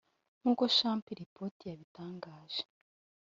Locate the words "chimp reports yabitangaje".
0.75-2.61